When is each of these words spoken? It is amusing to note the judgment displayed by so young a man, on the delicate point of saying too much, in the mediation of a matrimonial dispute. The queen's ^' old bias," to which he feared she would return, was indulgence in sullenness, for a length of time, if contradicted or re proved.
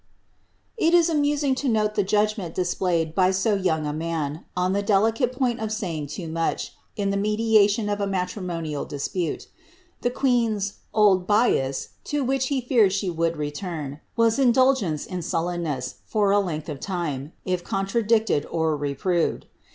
It 0.77 0.95
is 0.95 1.09
amusing 1.09 1.53
to 1.53 1.69
note 1.69 1.93
the 1.93 2.01
judgment 2.03 2.55
displayed 2.55 3.13
by 3.13 3.29
so 3.29 3.53
young 3.53 3.85
a 3.85 3.93
man, 3.93 4.45
on 4.57 4.73
the 4.73 4.81
delicate 4.81 5.31
point 5.31 5.59
of 5.59 5.71
saying 5.71 6.07
too 6.07 6.27
much, 6.27 6.73
in 6.95 7.11
the 7.11 7.17
mediation 7.17 7.87
of 7.87 8.01
a 8.01 8.07
matrimonial 8.07 8.83
dispute. 8.83 9.45
The 10.01 10.09
queen's 10.09 10.71
^' 10.71 10.73
old 10.91 11.27
bias," 11.27 11.89
to 12.05 12.23
which 12.23 12.47
he 12.47 12.61
feared 12.61 12.91
she 12.93 13.11
would 13.11 13.37
return, 13.37 13.99
was 14.17 14.39
indulgence 14.39 15.05
in 15.05 15.21
sullenness, 15.21 15.97
for 16.07 16.31
a 16.31 16.39
length 16.39 16.67
of 16.67 16.79
time, 16.79 17.33
if 17.45 17.63
contradicted 17.63 18.47
or 18.49 18.75
re 18.75 18.95
proved. 18.95 19.45